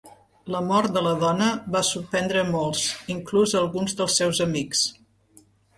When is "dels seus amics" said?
4.01-4.87